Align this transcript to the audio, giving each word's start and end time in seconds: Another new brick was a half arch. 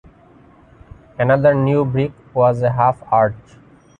Another 1.19 1.53
new 1.53 1.85
brick 1.85 2.13
was 2.33 2.63
a 2.63 2.71
half 2.71 3.03
arch. 3.11 3.35